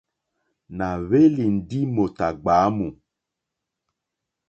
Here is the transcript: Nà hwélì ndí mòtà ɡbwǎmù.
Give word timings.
Nà 0.77 0.87
hwélì 1.05 1.45
ndí 1.57 1.79
mòtà 1.95 2.27
ɡbwǎmù. 2.35 2.87